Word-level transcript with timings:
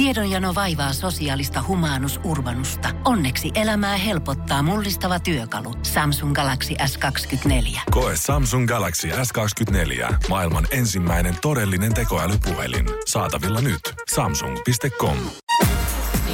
Tiedonjano 0.00 0.54
vaivaa 0.54 0.92
sosiaalista 0.92 1.64
humanus 1.68 2.20
urbanusta. 2.24 2.88
Onneksi 3.04 3.50
elämää 3.54 3.96
helpottaa 3.96 4.62
mullistava 4.62 5.20
työkalu. 5.20 5.74
Samsung 5.82 6.34
Galaxy 6.34 6.74
S24. 6.74 7.80
Koe 7.90 8.12
Samsung 8.16 8.68
Galaxy 8.68 9.08
S24. 9.08 10.14
Maailman 10.28 10.66
ensimmäinen 10.70 11.34
todellinen 11.42 11.94
tekoälypuhelin. 11.94 12.86
Saatavilla 13.06 13.60
nyt. 13.60 13.80
Samsung.com. 14.14 15.16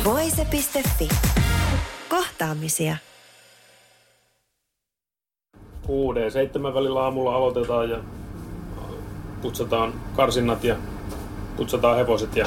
Voise.fi. 0.04 1.08
Kohtaamisia. 2.08 2.96
kuuden 5.86 6.24
ja 6.24 6.30
seitsemän 6.30 6.74
välillä 6.74 7.02
aamulla 7.02 7.34
aloitetaan 7.34 7.90
ja 7.90 7.98
putsataan 9.42 9.92
karsinnat 10.16 10.64
ja 10.64 10.76
putsataan 11.56 11.96
hevoset 11.96 12.36
ja 12.36 12.46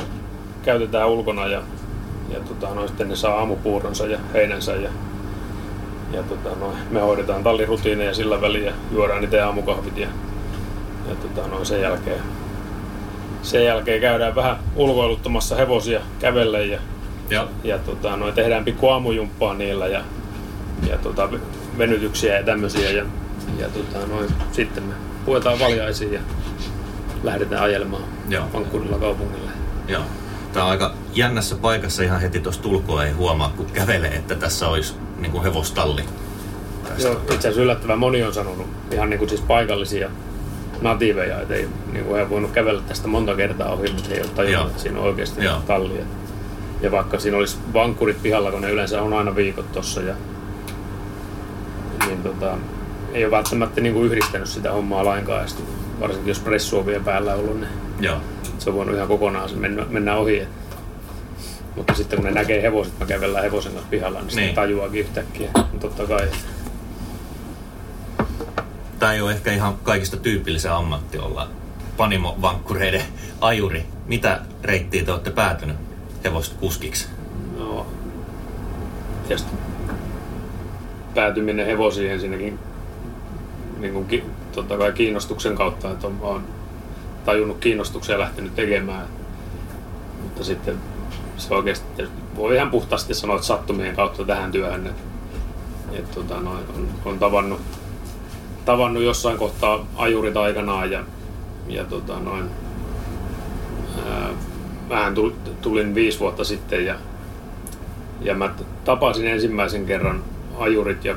käytetään 0.64 1.10
ulkona 1.10 1.48
ja, 1.48 1.62
ja 2.30 2.40
tota, 2.40 2.76
no, 2.76 2.88
sitten 2.88 3.10
ne 3.10 3.16
saa 3.16 3.36
aamupuuronsa 3.36 4.06
ja 4.06 4.20
heinänsä 4.34 4.76
ja, 4.76 4.90
ja 6.14 6.24
tota, 6.24 6.50
no, 6.60 6.74
me 6.90 7.00
hoidetaan 7.00 7.44
tallirutiineja 7.44 8.14
sillä 8.14 8.42
väliin 8.42 8.66
ja 8.66 8.74
juodaan 8.92 9.24
itse 9.24 9.42
aamukahvit 9.42 9.98
ja, 9.98 10.08
ja 11.10 11.16
tota, 11.16 11.48
no, 11.48 11.66
sen 11.66 11.82
jälkeen 11.82 12.22
sen 13.42 13.66
jälkeen 13.66 14.02
käydään 14.02 14.36
vähän 14.36 14.58
ulkoiluttamassa 14.76 15.56
hevosia 15.56 16.02
kävelle 16.20 16.66
ja, 16.66 16.80
Joo. 17.30 17.48
ja 17.64 17.80
tota, 17.80 18.18
no, 18.18 18.32
tehdään 18.32 18.66
pikku 18.66 18.88
aamujumppaa 18.88 19.54
niillä 19.54 19.88
ja, 19.88 20.02
ja 20.90 20.98
tota, 20.98 21.30
venytyksiä 21.78 22.38
ja 22.38 22.44
tämmöisiä 22.44 22.92
ja, 22.92 23.06
ja 23.60 23.68
tota, 23.70 24.08
no, 24.08 24.16
sitten 24.52 24.84
me 24.84 24.94
puetaan 25.26 25.60
valjaisiin 25.60 26.14
ja 26.14 26.20
lähdetään 27.24 27.64
ajelemaan 27.64 28.04
Joo. 28.30 28.46
Vancouverilla 28.54 28.98
kaupungille. 28.98 29.52
Joo. 29.88 30.02
Tämä 30.54 30.66
on 30.66 30.72
aika 30.72 30.94
jännässä 31.14 31.56
paikassa 31.56 32.04
ihan 32.04 32.22
heti 32.22 32.40
tuosta 32.40 32.68
ulkoa 32.68 33.06
ei 33.06 33.12
huomaa, 33.12 33.54
kun 33.58 33.66
kävelee, 33.66 34.16
että 34.16 34.36
tässä 34.36 34.68
olisi 34.68 34.94
niin 35.18 35.32
kuin 35.32 35.44
hevostalli. 35.44 36.04
Tästä. 36.84 37.08
Joo, 37.08 37.14
itse 37.14 37.36
asiassa 37.36 37.62
yllättävän 37.62 38.00
moni 38.00 38.24
on 38.24 38.34
sanonut 38.34 38.68
ihan 38.92 39.10
niin 39.10 39.20
kuin 39.20 39.30
siis 39.30 39.42
paikallisia 39.42 40.10
natiiveja, 40.82 41.42
että 41.42 41.54
ei, 41.54 41.70
niin 41.92 42.06
kuin 42.06 42.16
he 42.16 42.24
on 42.24 42.30
voinut 42.30 42.52
kävellä 42.52 42.82
tästä 42.82 43.08
monta 43.08 43.36
kertaa 43.36 43.74
ohi, 43.74 43.92
mutta 43.92 44.10
he 44.10 44.16
ei 44.16 44.22
ole 44.22 44.30
tajunnut, 44.30 44.70
että 44.70 44.82
siinä 44.82 45.00
on 45.00 45.06
oikeasti 45.06 45.44
Joo. 45.44 45.62
tallia. 45.68 46.06
Ja 46.82 46.92
vaikka 46.92 47.20
siinä 47.20 47.38
olisi 47.38 47.58
vankkurit 47.74 48.22
pihalla, 48.22 48.52
kun 48.52 48.62
ne 48.62 48.72
yleensä 48.72 49.02
on 49.02 49.14
aina 49.14 49.36
viikot 49.36 49.72
tossa, 49.72 50.02
ja, 50.02 50.16
niin 52.06 52.24
tota, 52.24 52.58
ei 53.14 53.26
ole 53.26 53.32
välttämättä 53.32 53.82
niin 53.82 53.94
kuin 53.94 54.06
yhdistänyt 54.06 54.50
sitä 54.50 54.72
hommaa 54.72 55.06
lainkaan, 55.06 55.42
ja 55.42 55.48
sitten 55.48 55.66
varsinkin 56.00 56.28
jos 56.28 56.40
pressu 56.40 56.80
on 56.80 56.86
vielä 56.86 57.04
päällä 57.04 57.36
ollut, 57.36 57.60
niin 57.60 57.89
Joo. 58.00 58.18
se 58.60 58.70
on 58.70 58.76
voinut 58.76 58.96
ihan 58.96 59.08
kokonaan 59.08 59.50
mennä, 59.56 59.86
mennä 59.90 60.16
ohi. 60.16 60.48
Mutta 61.76 61.94
sitten 61.94 62.20
kun 62.20 62.26
ne 62.26 62.32
näkee 62.32 62.62
hevoset, 62.62 63.00
mä 63.00 63.06
kävellään 63.06 63.44
hevosen 63.44 63.72
kanssa 63.72 63.90
pihalla, 63.90 64.20
niin, 64.20 64.28
niin. 64.28 64.36
Sitten 64.36 64.56
tajuakin 64.56 65.02
yhtäkkiä. 65.02 65.50
Niin 65.56 65.80
totta 65.80 66.08
kai, 66.08 66.28
Tämä 69.00 69.14
ei 69.14 69.22
ole 69.22 69.32
ehkä 69.32 69.52
ihan 69.52 69.78
kaikista 69.84 70.18
tyypillisen 70.18 70.72
ammatti 70.72 71.18
olla 71.18 71.48
panimovankkureiden 71.98 73.02
ajuri. 73.42 73.86
Mitä 74.08 74.40
reittiä 74.64 75.06
te 75.06 75.12
olette 75.12 75.32
päätynyt 75.32 75.76
hevosta 76.24 76.56
kuskiksi? 76.60 77.08
No, 77.58 77.86
tietysti 79.28 79.52
päätyminen 81.16 81.66
hevosiin 81.66 82.12
ensinnäkin 82.12 82.60
niin 83.78 83.94
kuin, 83.94 84.24
totta 84.52 84.78
kai 84.78 84.92
kiinnostuksen 84.92 85.56
kautta, 85.56 85.92
että 85.92 86.08
on, 86.08 86.18
on 86.22 86.44
tajunnut 87.30 87.58
kiinnostuksia 87.58 88.16
ja 88.16 88.20
lähtenyt 88.20 88.56
tekemään. 88.56 89.08
Mutta 90.24 90.44
sitten 90.44 90.76
se 91.38 91.54
oikeasti 91.54 92.04
voi 92.36 92.56
ihan 92.56 92.72
puhtaasti 92.72 93.14
sanoa, 93.14 93.36
että 93.36 93.48
sattumien 93.48 93.96
kautta 93.96 94.26
tähän 94.26 94.52
työhön. 94.52 94.88
Että, 94.88 95.02
että 95.94 96.16
tota, 96.16 96.40
noin, 96.40 96.64
on, 96.76 96.88
on 97.06 97.20
tavannut, 97.20 97.62
tavannut 98.66 99.04
jossain 99.04 99.38
kohtaa 99.38 99.86
ajurit 99.96 100.38
aikanaan 100.38 100.92
ja, 100.92 101.04
ja 101.68 101.86
tota, 101.86 102.20
noin, 102.20 102.50
ää, 104.10 104.30
vähän 104.90 105.14
tul- 105.14 105.54
tulin 105.62 105.96
viisi 105.96 106.20
vuotta 106.20 106.44
sitten 106.44 106.86
ja, 106.86 106.96
ja 108.22 108.36
mä 108.36 108.54
tapasin 108.86 109.28
ensimmäisen 109.28 109.86
kerran 109.86 110.24
ajurit 110.60 111.06
ja 111.06 111.16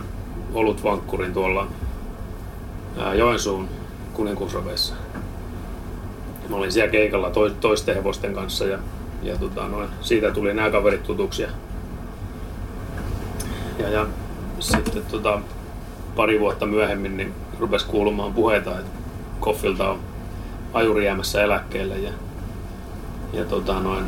olutvankkurin 0.55 1.33
tuolla 1.33 1.67
ää, 2.99 3.15
Joensuun 3.15 3.69
kuninkuusroveissa. 4.13 4.95
Mä 6.53 6.59
olin 6.59 6.73
siellä 6.73 6.91
keikalla 6.91 7.31
to- 7.31 7.51
toisten 7.51 7.95
hevosten 7.95 8.35
kanssa 8.35 8.65
ja, 8.65 8.79
ja 9.23 9.37
tota, 9.39 9.69
noin, 9.69 9.89
siitä 10.01 10.31
tuli 10.31 10.55
nämä 10.55 10.71
kaverit 10.71 11.03
tutuksi. 11.03 11.43
Ja, 11.43 11.49
ja, 13.79 13.89
ja 13.89 14.07
sitten 14.61 15.03
tota, 15.11 15.41
pari 16.17 16.41
vuotta 16.41 16.67
myöhemmin 16.67 17.17
niin 17.17 17.35
rupesi 17.59 17.87
kuulumaan 17.87 18.35
puheita, 18.35 18.71
että 18.71 18.91
Koffilta 19.41 19.91
on 19.91 19.99
ajuri 20.73 21.05
jäämässä 21.05 21.43
eläkkeelle 21.43 21.99
ja, 21.99 22.13
ja 23.33 23.45
tota 23.45 23.81
noin, 23.81 24.05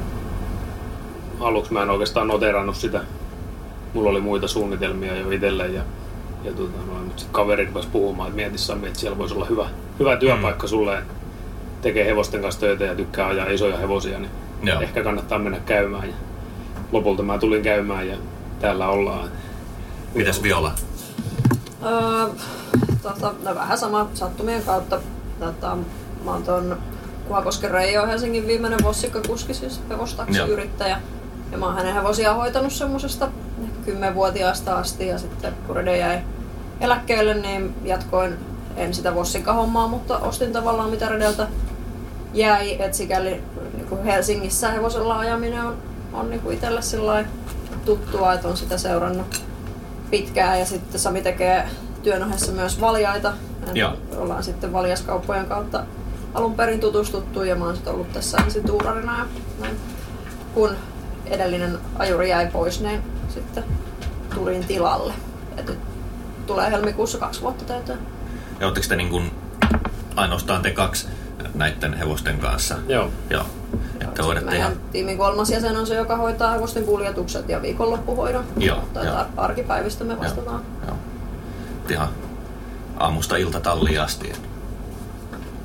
aluksi 1.40 1.72
mä 1.72 1.82
en 1.82 1.90
oikeastaan 1.90 2.28
noterannut 2.28 2.76
sitä. 2.76 3.00
Mulla 3.94 4.10
oli 4.10 4.20
muita 4.20 4.48
suunnitelmia 4.48 5.16
jo 5.16 5.30
itselle 5.30 5.66
ja, 5.68 5.82
ja 6.44 6.52
tota 6.52 6.78
noin, 6.86 7.04
mutta 7.04 7.20
sitten 7.20 7.34
kaveri 7.34 7.66
rupesi 7.66 7.88
puhumaan, 7.92 8.28
että 8.28 8.36
mieti 8.36 8.58
Sami, 8.58 8.86
että 8.86 8.98
siellä 8.98 9.18
voisi 9.18 9.34
olla 9.34 9.46
hyvä, 9.46 9.68
hyvä 9.98 10.16
työpaikka 10.16 10.66
sulle, 10.66 10.98
että 10.98 11.23
tekee 11.84 12.06
hevosten 12.06 12.42
kanssa 12.42 12.60
töitä 12.60 12.84
ja 12.84 12.94
tykkää 12.94 13.26
ajaa 13.26 13.46
isoja 13.46 13.76
hevosia, 13.76 14.18
niin 14.18 14.30
Joo. 14.62 14.80
ehkä 14.80 15.04
kannattaa 15.04 15.38
mennä 15.38 15.60
käymään. 15.66 16.08
Ja 16.08 16.14
lopulta 16.92 17.22
mä 17.22 17.38
tulin 17.38 17.62
käymään 17.62 18.08
ja 18.08 18.16
täällä 18.60 18.88
ollaan. 18.88 19.28
Mitäs 20.14 20.42
Viola? 20.42 20.72
Öö, 21.84 22.26
tota, 23.02 23.34
no 23.44 23.54
vähän 23.54 23.78
sama 23.78 24.08
sattumien 24.14 24.62
kautta. 24.62 25.00
Tota, 25.40 25.76
mä 26.24 26.30
oon 26.30 26.42
ton 26.42 26.78
Kuhakosken 27.28 27.70
Reijo 27.70 28.06
Helsingin 28.06 28.46
viimeinen 28.46 28.82
vossikkakuski, 28.82 29.54
siis 29.54 29.80
hevostaksiyrittäjä. 29.88 31.00
Ja 31.52 31.58
mä 31.58 31.66
oon 31.66 31.74
hänen 31.74 31.94
hevosia 31.94 32.34
hoitanut 32.34 32.72
semmosesta 32.72 33.28
kymmenvuotiaasta 33.84 34.76
asti 34.76 35.06
ja 35.06 35.18
sitten 35.18 35.52
kun 35.66 35.76
Rede 35.76 35.96
jäi 35.96 36.18
eläkkeelle, 36.80 37.34
niin 37.34 37.74
jatkoin 37.84 38.34
en 38.76 38.94
sitä 38.94 39.14
vossikahommaa, 39.14 39.88
mutta 39.88 40.18
ostin 40.18 40.52
tavallaan 40.52 40.90
mitä 40.90 41.08
Redeltä 41.08 41.48
jäi. 42.34 42.82
Et 42.82 42.94
sikäli 42.94 43.42
niin 43.76 44.04
Helsingissä 44.04 44.70
hevosella 44.70 45.18
ajaminen 45.18 45.64
on, 45.64 45.76
on 46.12 46.30
niin 46.30 46.40
kuin 46.40 46.54
itselle 46.54 47.26
tuttua, 47.84 48.32
että 48.32 48.48
on 48.48 48.56
sitä 48.56 48.78
seurannut 48.78 49.42
pitkään 50.10 50.58
ja 50.58 50.66
sitten 50.66 51.00
Sami 51.00 51.22
tekee 51.22 51.68
työn 52.02 52.22
ohessa 52.22 52.52
myös 52.52 52.80
valjaita. 52.80 53.32
Joo. 53.74 53.92
Ollaan 54.16 54.44
sitten 54.44 54.72
valjaskauppojen 54.72 55.46
kautta 55.46 55.84
alun 56.34 56.54
perin 56.54 56.80
tutustuttu 56.80 57.42
ja 57.42 57.56
mä 57.56 57.64
oon 57.64 57.74
sitten 57.74 57.94
ollut 57.94 58.12
tässä 58.12 58.38
ensin 58.44 58.64
tuurarina 58.64 59.18
ja 59.18 59.24
näin. 59.60 59.76
Kun 60.54 60.76
edellinen 61.26 61.78
ajuri 61.98 62.30
jäi 62.30 62.46
pois, 62.46 62.80
niin 62.80 63.02
sitten 63.28 63.64
tulin 64.34 64.64
tilalle. 64.64 65.12
Et 65.56 65.66
nyt 65.66 65.78
tulee 66.46 66.70
helmikuussa 66.70 67.18
kaksi 67.18 67.40
vuotta 67.40 67.64
täyteen. 67.64 67.98
Ja 68.60 68.66
ootteko 68.66 68.86
te 68.88 68.96
niin 68.96 69.08
kuin 69.10 69.30
ainoastaan 70.16 70.62
te 70.62 70.70
kaksi 70.70 71.06
näiden 71.54 71.94
hevosten 71.94 72.38
kanssa? 72.38 72.74
Joo. 72.88 73.10
Joo. 73.30 73.44
Että 74.00 74.22
hoidatte 74.22 74.56
ihan... 74.56 74.72
Tiimin 74.92 75.18
kolmas 75.18 75.50
jäsen 75.50 75.76
on 75.76 75.86
se, 75.86 75.94
joka 75.94 76.16
hoitaa 76.16 76.52
hevosten 76.52 76.84
kuljetukset 76.84 77.48
ja 77.48 77.62
viikonloppuhoidon. 77.62 78.44
Joo, 78.56 78.78
Tai 78.92 79.06
joo. 79.06 79.16
ar- 79.16 79.26
arkipäivistä 79.36 80.04
me 80.04 80.18
vastataan. 80.18 80.60
Joo. 80.86 80.96
Ihan 81.90 82.08
aamusta 82.96 83.36
iltatalliin 83.36 84.00
asti. 84.00 84.32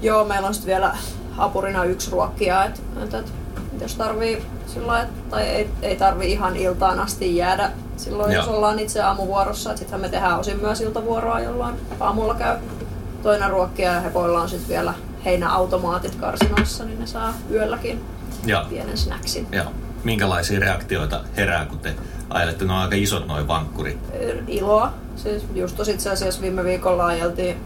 Joo, 0.01 0.25
meillä 0.25 0.47
on 0.47 0.53
sitten 0.53 0.67
vielä 0.67 0.97
apurina 1.37 1.83
yksi 1.83 2.11
ruokkija, 2.11 2.63
että 2.65 2.79
et, 3.03 3.13
et, 3.13 3.33
jos 3.81 3.95
tarvii 3.95 4.45
sillä 4.67 4.87
lailla, 4.87 5.09
tai 5.29 5.43
ei, 5.43 5.69
ei 5.81 5.95
tarvii 5.95 6.31
ihan 6.31 6.55
iltaan 6.55 6.99
asti 6.99 7.35
jäädä 7.37 7.71
silloin, 7.97 8.31
Joo. 8.31 8.43
jos 8.43 8.53
ollaan 8.55 8.79
itse 8.79 9.01
aamuvuorossa. 9.01 9.69
Sittenhän 9.69 10.01
me 10.01 10.09
tehdään 10.09 10.39
osin 10.39 10.59
myös 10.61 10.81
iltavuoroa, 10.81 11.39
jolloin 11.39 11.75
aamulla 11.99 12.33
käy 12.35 12.57
toinen 13.23 13.49
ruokkija 13.49 13.93
ja 13.93 14.01
hepoilla 14.01 14.41
on 14.41 14.49
sitten 14.49 14.69
vielä 14.69 14.93
heinäautomaatit 15.25 16.15
karsinoissa, 16.15 16.85
niin 16.85 16.99
ne 16.99 17.07
saa 17.07 17.33
yölläkin 17.51 18.01
Joo. 18.45 18.65
pienen 18.69 18.97
snacksin. 18.97 19.47
Joo. 19.51 19.65
Minkälaisia 20.03 20.59
reaktioita 20.59 21.23
herää, 21.37 21.65
kun 21.65 21.79
te 21.79 21.95
ajelette? 22.29 22.65
Ne 22.65 22.73
on 22.73 22.79
aika 22.79 22.95
isot 22.95 23.27
noin 23.27 23.47
vankkurit. 23.47 23.97
iloa. 24.47 24.93
Siis 25.15 25.45
just 25.55 25.77
tosi 25.77 25.91
itse 25.91 26.09
asiassa 26.09 26.41
viime 26.41 26.63
viikolla 26.63 27.05
ajeltiin, 27.05 27.57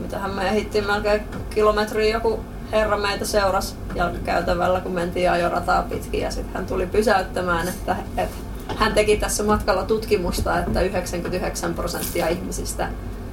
mitähän 0.00 0.30
me 0.30 0.48
ehdittiin 0.48 0.86
melkein 0.86 1.22
kilometriä 1.50 2.12
joku 2.14 2.40
herra 2.72 2.96
meitä 2.96 3.24
seurasi 3.24 3.74
jalkakäytävällä, 3.94 4.80
kun 4.80 4.92
mentiin 4.92 5.30
ajorataa 5.30 5.82
pitkin 5.82 6.20
ja 6.20 6.30
sitten 6.30 6.54
hän 6.54 6.66
tuli 6.66 6.86
pysäyttämään, 6.86 7.68
että, 7.68 7.96
että 8.16 8.36
hän 8.76 8.94
teki 8.94 9.16
tässä 9.16 9.42
matkalla 9.42 9.84
tutkimusta, 9.84 10.58
että 10.58 10.80
99 10.80 11.74
prosenttia 11.74 12.28
ihmisistä 12.28 12.88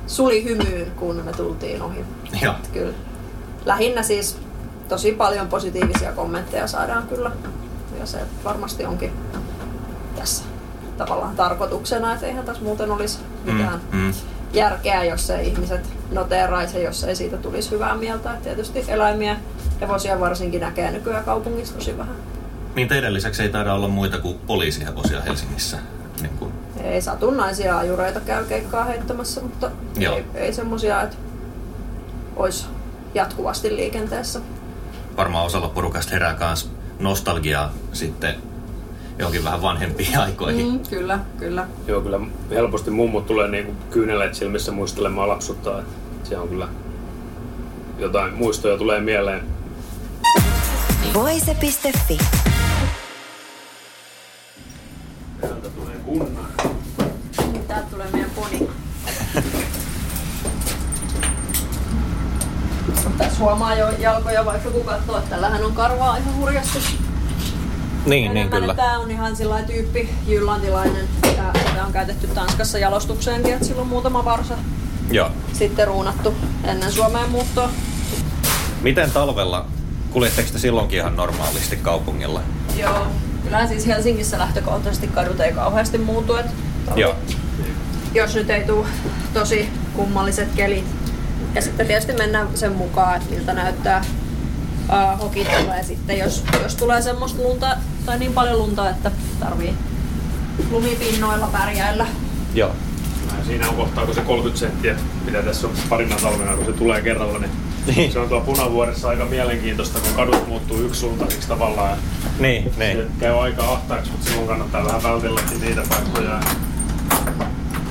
suli 0.08 0.44
hymyyn, 0.44 0.92
kun 0.92 1.16
me 1.26 1.34
tultiin 1.34 1.82
ohi. 1.82 2.06
Joo. 2.42 2.54
Kyllä. 2.74 2.94
Lähinnä 3.66 4.04
siis 4.04 4.38
tosi 4.90 5.12
paljon 5.12 5.48
positiivisia 5.48 6.12
kommentteja 6.12 6.68
saadaan 6.68 7.08
kyllä 7.08 7.32
ja 8.00 8.06
se 8.06 8.18
varmasti 8.44 8.86
onkin 8.86 9.12
tässä 10.16 10.44
tavallaan 10.98 11.36
tarkoituksena, 11.36 12.14
että 12.14 12.26
eihän 12.26 12.46
tässä 12.46 12.64
muuten 12.64 12.92
olisi 12.92 13.20
mitään 13.46 13.82
Mm, 13.92 14.00
mm. 14.00 14.14
järkeä, 14.54 15.04
jos 15.04 15.30
ei 15.30 15.48
ihmiset 15.48 15.90
noteeraisi 16.12 16.84
jos 16.84 17.04
ei 17.04 17.16
siitä 17.16 17.38
tulisi 17.38 17.72
hyvää 17.72 17.96
mieltä. 17.96 18.34
Et 18.34 18.42
tietysti 18.42 18.86
eläimiä, 18.88 19.38
hevosia 19.82 20.20
varsinkin 20.20 20.62
näkee 20.62 20.92
nykyään 20.92 21.24
kaupungissa 21.24 21.74
tosi 21.74 21.98
vähän. 21.98 22.16
Niin 22.76 22.88
teidän 22.88 23.14
lisäksi 23.14 23.44
ei 23.44 23.50
taida 23.50 23.74
olla 23.74 23.88
muita 23.88 24.18
kuin 24.18 24.40
poliisihevosia 24.48 25.22
Helsingissä. 25.22 25.78
Niin 26.22 26.38
kuin, 26.40 26.52
Ei 26.84 27.02
satunnaisia 27.02 27.78
ajureita 27.78 28.20
käy 28.20 28.46
keikkaa 28.46 28.84
heittämässä, 28.84 29.42
mutta 29.42 29.72
Joo. 29.98 30.16
ei, 30.16 30.26
ei 30.36 30.54
semmosia, 30.54 31.02
että 31.02 31.16
olisi 32.36 32.66
jatkuvasti 33.14 33.76
liikenteessä. 33.76 34.40
varmaan 35.18 35.46
osalla 35.46 35.68
porukasta 35.68 36.12
herää 36.12 36.38
myös 36.40 36.72
nostalgiaa 37.00 37.74
sitten 37.94 38.36
johonkin 39.20 39.44
vähän 39.44 39.62
vanhempiin 39.62 40.18
aikoihin. 40.26 40.72
Mm, 40.72 40.80
kyllä, 40.90 41.20
kyllä. 41.38 41.68
Joo, 41.88 42.02
kyllä 42.02 42.20
helposti 42.50 42.92
mummut 42.92 43.26
tulee 43.26 43.48
niinku 43.48 43.72
kyyneleet 43.92 44.36
silmissä 44.36 44.72
muistelemaan 44.72 45.30
lapsuttaa. 45.30 45.82
Se 46.24 46.38
on 46.38 46.50
kyllä 46.50 46.68
jotain 48.00 48.34
muistoja 48.34 48.78
tulee 48.78 49.00
mieleen. 49.00 49.44
Voise.fi. 51.14 52.18
Täältä 55.42 55.70
tulee 55.70 55.96
kunnan. 56.06 56.48
Täältä 57.68 57.88
tulee 57.92 58.08
meidän 58.12 58.30
poni. 58.30 58.70
Tässä 63.18 63.33
huomaa 63.44 63.76
jo 63.76 63.90
jalkoja, 64.00 64.46
vaikka 64.46 64.70
kun 64.70 64.86
katsoo, 64.86 65.18
että 65.18 65.30
tällähän 65.30 65.66
on 65.66 65.74
karvaa 65.74 66.18
ihan 66.18 66.36
hurjasti. 66.38 66.80
Niin, 68.06 68.34
niin 68.34 68.50
kyllä. 68.50 68.74
Tämä 68.74 69.00
on 69.00 69.12
ihan 69.12 69.36
sillä 69.36 69.62
tyyppi 69.64 70.10
jyllantilainen. 70.28 71.08
Tää 71.22 71.86
on 71.86 71.94
käytetty 71.94 72.28
Tanskassa 72.28 72.78
jalostukseenkin, 72.78 73.54
että 73.54 73.66
sillä 73.66 73.82
on 73.82 73.88
muutama 73.88 74.26
varsa 74.26 74.54
Joo. 75.12 75.30
sitten 75.54 75.88
ruunattu 75.88 76.34
ennen 76.64 76.92
Suomeen 76.92 77.30
muuttoa. 77.30 77.70
Miten 78.82 79.12
talvella? 79.12 79.66
Kuljetteko 80.12 80.50
te 80.52 80.60
silloinkin 80.60 81.00
ihan 81.00 81.16
normaalisti 81.16 81.76
kaupungilla? 81.76 82.42
Joo. 82.78 83.08
Kyllähän 83.44 83.68
siis 83.68 83.88
Helsingissä 83.88 84.40
lähtökohtaisesti 84.40 85.08
kadut 85.08 85.40
ei 85.40 85.52
kauheasti 85.52 85.98
muutu. 85.98 86.36
Et 86.36 86.46
talvi- 86.86 87.02
Joo. 87.02 87.16
Jos 88.14 88.36
nyt 88.36 88.50
ei 88.50 88.64
tule 88.64 88.86
tosi 89.34 89.70
kummalliset 89.96 90.48
kelit. 90.56 90.86
Ja 91.56 91.62
sitten 91.62 91.88
tietysti 91.88 92.14
mennään 92.14 92.48
sen 92.56 92.72
mukaan, 92.72 93.16
että 93.18 93.30
miltä 93.36 93.54
näyttää 93.54 94.02
uh, 94.90 95.20
hokit 95.20 95.48
tulee 95.62 95.84
sitten, 95.84 96.18
jos, 96.20 96.44
jos 96.64 96.76
tulee 96.76 97.02
semmoista 97.02 97.44
lunta 97.44 97.78
tai 98.06 98.20
niin 98.20 98.34
paljon 98.34 98.58
lunta, 98.58 98.90
että 98.90 99.12
tarvii 99.40 99.74
lumipinnoilla 100.72 101.48
pärjäillä. 101.48 102.06
Joo. 102.54 102.72
Siinä 103.48 103.70
on 103.70 103.76
kohtaa, 103.76 104.06
kun 104.06 104.16
se 104.16 104.22
30 104.22 104.60
senttiä, 104.60 104.96
mitä 105.26 105.44
tässä 105.44 105.68
on 105.68 105.74
parina 105.90 106.16
talvena, 106.16 106.56
kun 106.56 106.66
se 106.66 106.72
tulee 106.72 107.02
kerralla, 107.02 107.40
niin 107.40 107.52
Niin. 107.96 108.12
se 108.12 108.20
on 108.20 108.30
tuolla 108.30 108.46
punavuoressa 108.46 109.10
aika 109.10 109.26
mielenkiintoista, 109.26 110.00
kun 110.00 110.14
kadut 110.16 110.48
muuttuu 110.48 110.78
yksisuuntaisiksi 110.82 111.48
tavallaan. 111.48 111.98
Niin, 112.40 112.64
Se 112.78 112.80
niin. 112.94 113.08
käy 113.20 113.40
aika 113.40 113.64
ahtaaksi, 113.64 114.12
mutta 114.12 114.26
silloin 114.28 114.48
kannattaa 114.48 114.86
vähän 114.86 115.04
vältelläkin 115.04 115.62
niitä 115.62 115.82
paikkoja. 115.90 116.40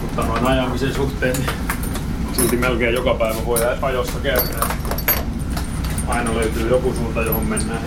Mutta 0.03 0.23
noin 0.23 0.47
ajamisen 0.47 0.95
suhteen 0.95 1.37
niin 1.37 1.51
silti 2.43 2.57
melkein 2.57 2.95
joka 2.95 3.15
päivä 3.15 3.47
voi 3.47 3.61
ajossa 3.83 4.19
käydä. 4.23 4.43
Aina 6.09 6.35
löytyy 6.35 6.69
joku 6.69 6.95
suunta, 6.95 7.23
johon 7.23 7.47
mennään. 7.47 7.83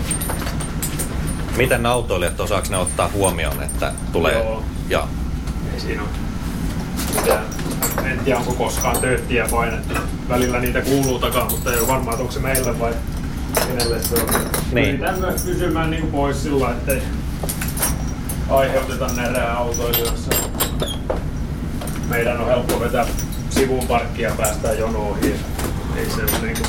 Miten 1.56 1.86
autoilijat 1.86 2.40
osaako 2.40 2.66
ne 2.70 2.76
ottaa 2.76 3.08
huomioon, 3.08 3.62
että 3.62 3.92
tulee... 4.12 4.32
Joo. 4.32 4.62
Joo. 4.88 5.08
Ei 5.74 5.80
siinä 5.80 6.02
ole. 6.02 6.10
En 8.04 8.18
tiedä, 8.18 8.38
onko 8.38 8.52
koskaan 8.52 9.00
tööttiä 9.00 9.46
painettu. 9.50 9.94
Välillä 10.28 10.58
niitä 10.58 10.80
kuuluu 10.80 11.18
takaa, 11.18 11.50
mutta 11.50 11.72
ei 11.72 11.78
ole 11.78 11.88
varma, 11.88 12.10
että 12.10 12.22
onko 12.22 12.32
se 12.32 12.40
meille 12.40 12.78
vai 12.78 12.94
kenelle 13.66 14.02
se 14.02 14.14
on. 14.14 14.26
Niin. 14.72 14.88
Yritän 14.88 15.20
myös 15.20 15.42
pysymään 15.42 15.90
niin 15.90 16.06
pois 16.06 16.42
sillä, 16.42 16.70
ettei 16.70 17.02
aiheuteta 18.48 19.06
närää 19.16 19.56
autoilijoissa. 19.56 20.30
Meidän 22.08 22.40
on 22.40 22.46
helppo 22.46 22.80
vetää 22.80 23.06
sivuun 23.56 23.86
parkkia 23.86 24.28
ja 24.28 24.34
päästään 24.34 24.78
jonoon 24.78 25.10
ohi. 25.10 25.34
Ei 25.96 26.10
se 26.10 26.22
ole 26.22 26.30
niinku... 26.42 26.62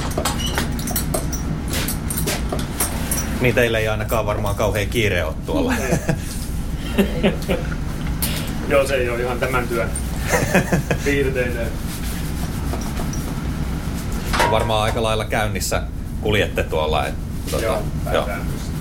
Niin 3.41 3.55
teillä 3.55 3.79
ei 3.79 3.87
ainakaan 3.87 4.25
varmaan 4.25 4.55
kauhean 4.55 4.87
kiire 4.87 5.23
ole 5.23 5.35
tuolla. 5.45 5.73
Joo, 8.69 8.87
se 8.87 8.95
ei 8.95 9.09
ole 9.09 9.21
ihan 9.21 9.39
tämän 9.39 9.67
työn 9.67 9.89
piirteinen. 11.05 11.67
varmaan 14.51 14.83
aika 14.83 15.03
lailla 15.03 15.25
käynnissä 15.25 15.83
kuljette 16.21 16.63
tuolla. 16.63 17.07
Et, 17.07 17.15
tota, 17.51 17.65
Joo, 17.65 17.73
joo. 17.73 17.83
pääsäännöllisesti. 18.25 18.71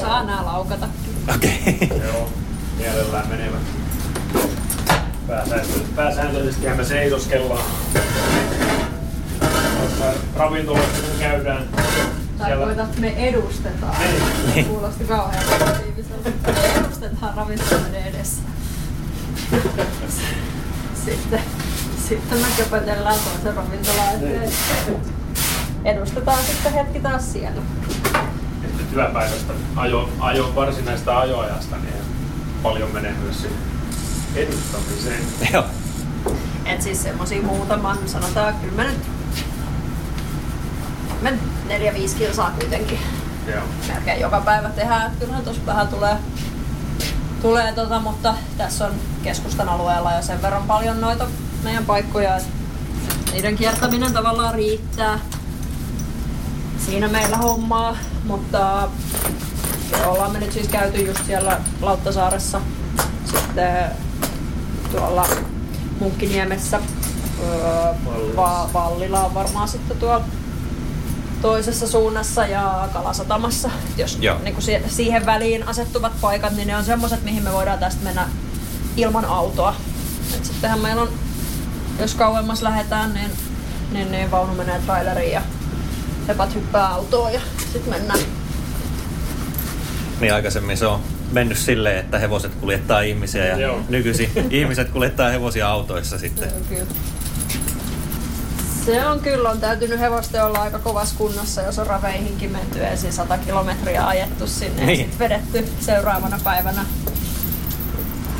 Saa 0.00 0.22
nää 0.24 0.44
laukata. 0.44 0.88
Okei. 1.34 1.78
Joo, 2.04 2.30
mielellään 2.76 3.28
menevät. 3.28 3.87
Pääsääntöisesti, 5.28 5.88
pääsääntöisesti 5.96 6.68
me 6.68 6.84
seisoskellaan. 6.84 7.64
Noissa 9.78 10.04
Ravintoloissa 10.36 11.02
kun 11.02 11.18
käydään. 11.18 11.68
Tarkoitat, 12.38 12.88
että 12.88 13.00
me 13.00 13.28
edustetaan. 13.28 13.96
Niin. 14.54 14.66
Kuulosti 14.66 15.04
kauhean 15.04 15.44
positiiviselta. 15.58 16.30
Me 16.46 16.80
edustetaan 16.80 17.34
ravintoloiden 17.36 18.04
edessä. 18.06 18.42
Sitten, 21.04 21.40
sitten 22.08 22.38
me 22.38 22.46
köpötellään 22.56 23.16
toisen 23.24 23.54
ravintolaan 23.54 24.14
eteen. 24.14 24.52
Edustetaan 25.84 26.44
sitten 26.44 26.72
hetki 26.72 27.00
taas 27.00 27.32
siellä. 27.32 27.62
Että 28.64 28.82
työpäivästä 28.92 29.52
ajo, 29.76 30.08
ajo, 30.20 30.52
varsinaista 30.54 31.18
ajoajasta 31.18 31.76
niin 31.76 31.94
paljon 32.62 32.90
menee 32.90 33.12
myös 33.22 33.40
siihen 33.40 33.77
edustamiseen. 34.34 35.22
Joo. 35.52 35.64
Et 36.64 36.82
siis 36.82 37.02
semmosia 37.02 37.42
muutaman, 37.42 37.98
sanotaan 38.06 38.54
kyllä 38.54 38.76
me 38.76 38.84
nyt 38.84 38.98
me 41.22 41.38
neljä 41.68 41.94
viisi 41.94 42.16
kilsaa 42.16 42.50
kuitenkin 42.50 42.98
Joo. 43.46 43.62
melkein 43.88 44.20
joka 44.20 44.40
päivä 44.40 44.68
tehdään. 44.68 45.12
Kyllähän 45.20 45.44
tossa 45.44 45.66
vähän 45.66 45.88
tulee, 45.88 46.16
tulee 47.42 47.72
tota, 47.72 48.00
mutta 48.00 48.34
tässä 48.56 48.86
on 48.86 48.92
keskustan 49.22 49.68
alueella 49.68 50.12
jo 50.12 50.22
sen 50.22 50.42
verran 50.42 50.62
paljon 50.62 51.00
noita 51.00 51.26
meidän 51.64 51.86
paikkoja, 51.86 52.36
että 52.36 52.48
niiden 53.32 53.56
kiertäminen 53.56 54.12
tavallaan 54.12 54.54
riittää. 54.54 55.18
Siinä 56.86 57.08
meillä 57.08 57.36
hommaa, 57.36 57.96
mutta 58.24 58.88
ollaan 60.06 60.32
me 60.32 60.38
nyt 60.40 60.52
siis 60.52 60.68
käyty 60.68 60.98
just 60.98 61.26
siellä 61.26 61.60
Lauttasaaressa, 61.80 62.60
sitten 63.24 63.90
tuolla 64.90 65.26
Munkkiniemessä, 66.00 66.80
öö, 67.42 67.94
Va- 68.36 68.70
Vallila 68.74 69.24
on 69.24 69.34
varmaan 69.34 69.68
sitten 69.68 69.96
tuolla 69.96 70.24
toisessa 71.42 71.86
suunnassa 71.86 72.46
ja 72.46 72.88
Kalasatamassa. 72.92 73.70
Jos 73.96 74.18
Joo. 74.20 74.38
niin 74.44 74.62
si- 74.62 74.82
siihen 74.88 75.26
väliin 75.26 75.68
asettuvat 75.68 76.12
paikat, 76.20 76.52
niin 76.56 76.68
ne 76.68 76.76
on 76.76 76.84
semmoset, 76.84 77.24
mihin 77.24 77.42
me 77.42 77.52
voidaan 77.52 77.78
tästä 77.78 78.04
mennä 78.04 78.28
ilman 78.96 79.24
autoa. 79.24 79.74
Et 80.36 80.44
sittenhän 80.44 80.78
meillä 80.80 81.02
on, 81.02 81.08
jos 82.00 82.14
kauemmas 82.14 82.62
lähdetään, 82.62 83.14
niin, 83.14 83.30
niin, 83.92 84.10
niin 84.12 84.30
vaunu 84.30 84.54
menee 84.54 84.80
traileriin 84.86 85.32
ja 85.32 85.42
hepat 86.28 86.54
hyppää 86.54 86.88
autoon 86.88 87.32
ja 87.32 87.40
sitten 87.72 87.92
mennään. 87.94 88.20
Niin 90.20 90.34
aikaisemmin 90.34 90.76
se 90.76 90.86
on 90.86 91.00
mennyt 91.32 91.58
silleen, 91.58 91.98
että 91.98 92.18
hevoset 92.18 92.54
kuljettaa 92.54 93.00
ihmisiä 93.00 93.44
ja 93.46 93.56
Joo. 93.58 93.80
nykyisin 93.88 94.30
ihmiset 94.50 94.90
kuljettaa 94.90 95.30
hevosia 95.30 95.68
autoissa 95.68 96.18
sitten. 96.18 96.50
Se 96.50 96.54
on 96.56 96.62
kyllä. 96.68 96.86
Se 98.86 99.06
on 99.06 99.20
kyllä, 99.20 99.50
on 99.50 99.60
täytynyt 99.60 100.00
hevosten 100.00 100.44
olla 100.44 100.58
aika 100.62 100.78
kovassa 100.78 101.14
kunnossa, 101.18 101.62
jos 101.62 101.78
on 101.78 101.86
raveihinkin 101.86 102.52
menty 102.52 102.84
ensin 102.84 103.12
100 103.12 103.38
kilometriä 103.38 104.06
ajettu 104.06 104.46
sinne 104.46 104.86
Niin. 104.86 104.98
ja 104.98 105.04
sitten 105.04 105.18
vedetty 105.18 105.64
seuraavana 105.80 106.38
päivänä 106.44 106.84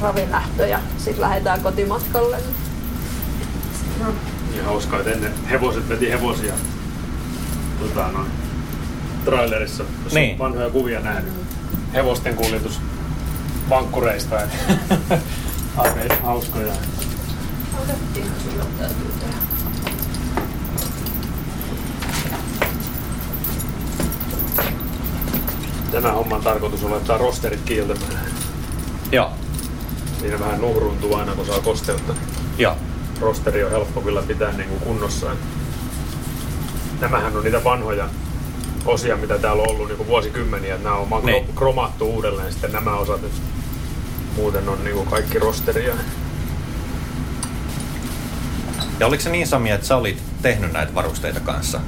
ravin 0.00 0.30
lähtö 0.30 0.66
ja 0.66 0.80
sitten 0.98 1.20
lähdetään 1.20 1.60
kotimatkalle. 1.60 2.36
No, 4.00 4.06
Niin 4.50 4.64
hauskaa, 4.64 4.98
että 4.98 5.10
ennen 5.12 5.32
hevoset 5.50 5.88
veti 5.88 6.10
hevosia 6.10 6.54
tota, 7.80 8.08
noin, 8.12 8.30
trailerissa, 9.24 9.84
jos 10.04 10.12
Niin. 10.14 10.32
on 10.32 10.38
vanhoja 10.38 10.70
kuvia 10.70 11.00
nähnyt. 11.00 11.32
Hevosten 11.94 12.36
kuljetus 12.36 12.80
vankkureista. 13.70 14.36
Aika 15.76 16.14
hauskoja. 16.22 16.72
otettiin 17.82 18.26
sulle 18.44 18.64
täytyy 18.78 19.12
tehdä. 19.20 19.38
Tämä 25.92 26.12
homman 26.12 26.40
tarkoitus 26.40 26.84
on 26.84 26.90
laittaa 26.90 27.18
rosterit 27.18 27.60
kiiltämään. 27.64 28.26
Joo. 29.12 29.32
Siinä 30.20 30.40
vähän 30.40 30.60
nuhruntuu 30.60 31.14
aina, 31.14 31.34
kun 31.34 31.46
saa 31.46 31.60
kosteutta. 31.60 32.14
Joo. 32.58 32.76
Rosteri 33.20 33.64
on 33.64 33.70
helppo 33.70 34.00
kyllä 34.00 34.22
pitää 34.22 34.52
niin 34.52 34.68
kuin 34.68 34.80
kunnossa. 34.80 35.26
Nämähän 37.00 37.36
on 37.36 37.44
niitä 37.44 37.64
vanhoja 37.64 38.08
osia, 38.88 39.16
mitä 39.16 39.38
täällä 39.38 39.62
on 39.62 39.70
ollut 39.70 39.88
niin 39.88 39.96
kuin 39.96 40.06
vuosikymmeniä. 40.06 40.78
Nämä 40.78 40.94
on 40.96 41.10
vaan 41.10 41.26
Niin. 41.26 41.44
kro- 41.44 41.52
kromattu 41.54 42.04
uudelleen 42.06 42.52
sitten 42.52 42.72
nämä 42.72 42.94
osat. 42.94 43.24
että 43.24 43.40
Muuten 44.36 44.68
on 44.68 44.84
niin 44.84 44.94
kuin 44.96 45.08
kaikki 45.08 45.38
rosteria. 45.38 45.94
Ja 49.00 49.06
oliko 49.06 49.22
se 49.22 49.30
niin 49.30 49.46
Sami, 49.46 49.70
että 49.70 49.86
sä 49.86 49.96
olit 49.96 50.22
tehnyt 50.42 50.72
näitä 50.72 50.94
varusteita 50.94 51.40
kanssa? 51.40 51.80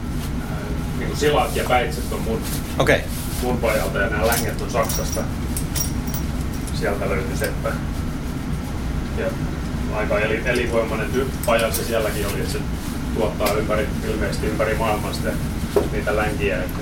Niin 0.98 1.08
kuin 1.08 1.18
silat 1.20 1.56
ja 1.56 1.64
päitset 1.68 2.12
on 2.12 2.20
mun. 2.20 2.40
Okay. 2.78 2.98
mun 3.42 3.58
pajalta 3.58 3.98
ja 3.98 4.10
nämä 4.10 4.26
länget 4.26 4.60
on 4.62 4.70
Saksasta. 4.70 5.20
Sieltä 6.74 7.08
löytyi 7.08 7.36
seppä. 7.36 7.72
Ja 9.18 9.26
aika 9.96 10.18
eli, 10.18 10.42
elinvoimainen 10.44 11.10
paja 11.46 11.72
se 11.72 11.84
sielläkin 11.84 12.26
oli, 12.26 12.40
että 12.40 12.52
se 12.52 12.58
tuottaa 13.14 13.52
ympäri, 13.52 13.88
ilmeisesti 14.08 14.46
ympäri 14.46 14.74
maailmaa 14.74 15.12
sitten 15.12 15.34
niitä 15.92 16.16
länkiä. 16.16 16.58
Että, 16.58 16.78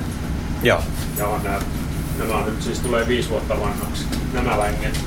Joo. 0.63 0.83
ja 1.19 1.27
on 1.27 1.43
nämä, 1.43 1.59
nämä 2.19 2.35
on 2.35 2.47
nyt 2.47 2.63
siis 2.63 2.81
tulee 2.81 3.09
viisi 3.09 3.29
vuotta 3.29 3.61
vanhaksi. 3.61 4.05
Nämä 4.33 4.59
länget. 4.59 5.01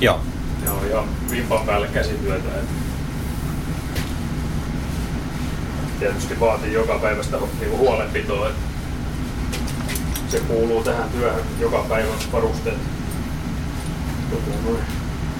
Joo. 0.00 0.20
Ne 0.64 0.70
on 0.70 0.86
ihan 0.86 1.04
vimpan 1.30 1.66
päälle 1.66 1.88
käsityötä. 1.88 2.48
Että 2.48 2.72
tietysti 5.98 6.40
vaatii 6.40 6.72
joka 6.72 6.98
päivästä 6.98 7.36
niinku 7.60 7.76
huolenpitoa. 7.76 8.48
Että 8.48 8.60
se 10.28 10.40
kuuluu 10.40 10.84
tähän 10.84 11.10
työhön 11.10 11.44
joka 11.60 11.78
päivä 11.88 12.12
varusteet. 12.32 12.78
Noin 14.64 14.78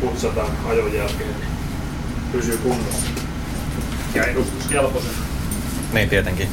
putsataan 0.01 0.51
ajon 0.69 0.95
jälkeen, 0.95 1.35
niin 1.41 1.51
pysyy 2.33 2.57
kunnossa. 2.57 3.07
Ja 4.15 4.25
edustuskelpoisen. 4.25 5.13
Niin 5.93 6.09
tietenkin. 6.09 6.49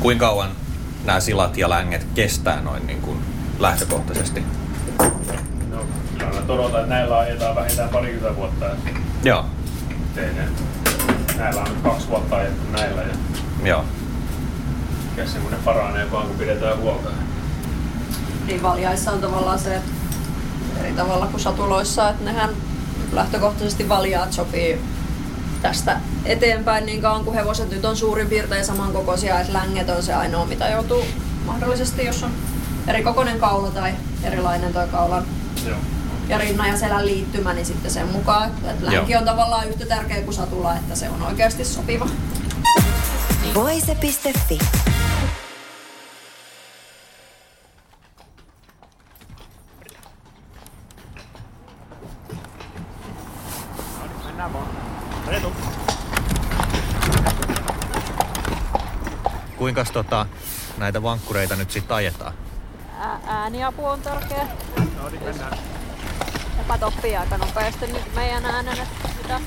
Kuinka 0.00 0.26
kauan 0.26 0.59
nämä 1.04 1.20
silat 1.20 1.56
ja 1.56 1.70
länget 1.70 2.06
kestää 2.14 2.60
noin 2.60 2.86
niin 2.86 3.02
kuin 3.02 3.18
lähtökohtaisesti? 3.58 4.44
No, 5.70 5.84
kyllä 6.18 6.32
mä 6.32 6.40
todotan, 6.46 6.80
että 6.80 6.94
näillä 6.94 7.18
ajetaan 7.18 7.56
vähintään 7.56 7.88
parikymmentä 7.88 8.36
vuotta. 8.36 8.66
että 8.66 8.90
Joo. 9.24 9.44
Ei 10.16 10.32
ne, 10.34 10.42
näillä 11.36 11.60
on 11.60 11.68
nyt 11.68 11.82
kaksi 11.82 12.08
vuotta 12.08 12.36
ajettu 12.36 12.72
näillä 12.72 13.02
ja 13.02 13.14
Joo. 13.64 13.84
mikä 15.10 15.26
semmoinen 15.26 15.60
paranee 15.64 16.10
vaan 16.10 16.26
kun 16.26 16.36
pidetään 16.36 16.78
huolta. 16.78 17.08
Niin 18.46 18.62
valjaissa 18.62 19.12
on 19.12 19.20
tavallaan 19.20 19.58
se, 19.58 19.76
että 19.76 19.90
eri 20.80 20.92
tavalla 20.92 21.26
kuin 21.26 21.40
satuloissa, 21.40 22.08
että 22.08 22.24
nehän 22.24 22.50
lähtökohtaisesti 23.12 23.88
valjaat 23.88 24.32
sopii 24.32 24.80
tästä 25.62 26.00
eteenpäin 26.24 26.86
niin 26.86 27.02
kauan 27.02 27.24
kuin 27.24 27.34
hevoset 27.34 27.70
nyt 27.70 27.84
on 27.84 27.96
suurin 27.96 28.26
piirtein 28.26 28.64
samankokoisia, 28.64 29.40
että 29.40 29.52
länget 29.52 29.88
on 29.88 30.02
se 30.02 30.14
ainoa, 30.14 30.46
mitä 30.46 30.68
joutuu 30.68 31.04
mahdollisesti, 31.46 32.04
jos 32.04 32.22
on 32.22 32.30
eri 32.88 33.02
kokoinen 33.02 33.40
kaula 33.40 33.70
tai 33.70 33.92
erilainen 34.22 34.72
tuo 34.72 34.86
kaulan 34.86 35.24
Joo. 35.66 35.78
ja 36.28 36.38
rinnan 36.38 36.68
ja 36.68 36.76
selän 36.76 37.06
liittymä, 37.06 37.52
niin 37.52 37.66
sitten 37.66 37.90
sen 37.90 38.08
mukaan, 38.08 38.50
että 38.70 38.86
länki 38.86 39.12
Joo. 39.12 39.20
on 39.20 39.26
tavallaan 39.26 39.68
yhtä 39.68 39.86
tärkeä 39.86 40.22
kuin 40.22 40.34
satula, 40.34 40.74
että 40.74 40.94
se 40.94 41.08
on 41.10 41.22
oikeasti 41.22 41.64
sopiva. 41.64 42.08
Voise.fi. 43.54 44.58
Kuinka 59.56 59.84
tota, 59.84 60.26
näitä 60.78 61.02
vankkureita 61.02 61.56
nyt 61.56 61.70
sitten 61.70 61.96
ajetaan? 61.96 62.34
Ää- 62.98 63.20
ääniapu 63.26 63.86
on 63.86 64.02
tärkeä. 64.02 64.46
Epätoppii 66.60 67.16
aika 67.16 67.38
nopeasti 67.38 67.86
nyt 67.86 68.14
meidän 68.14 68.44
äänen, 68.44 68.78
että 68.78 69.08
mitä 69.18 69.40